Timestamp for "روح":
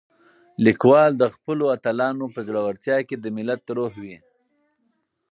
3.77-3.93